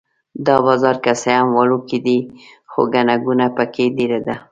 دا 0.45 0.55
بازار 0.65 0.95
که 1.03 1.11
څه 1.21 1.31
هم 1.39 1.49
وړوکی 1.57 1.97
دی 2.05 2.19
خو 2.71 2.81
ګڼه 2.93 3.15
ګوڼه 3.25 3.47
په 3.57 3.63
کې 3.73 3.85
ډېره 3.97 4.19
ده. 4.27 4.35